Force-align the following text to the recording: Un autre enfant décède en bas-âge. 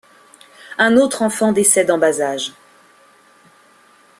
Un 0.79 0.97
autre 0.97 1.21
enfant 1.21 1.51
décède 1.51 1.91
en 1.91 1.99
bas-âge. 1.99 2.53